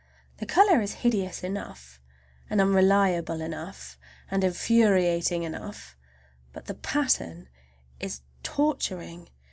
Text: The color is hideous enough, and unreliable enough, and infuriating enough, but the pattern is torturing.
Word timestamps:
The 0.37 0.47
color 0.47 0.81
is 0.81 0.93
hideous 1.05 1.43
enough, 1.43 2.01
and 2.49 2.59
unreliable 2.59 3.39
enough, 3.39 3.99
and 4.31 4.43
infuriating 4.43 5.43
enough, 5.43 5.95
but 6.53 6.65
the 6.65 6.73
pattern 6.73 7.49
is 7.99 8.21
torturing. 8.41 9.29